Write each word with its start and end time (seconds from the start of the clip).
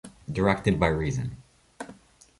Directed 0.31 0.79
by 0.79 0.87
reason. 0.87 1.37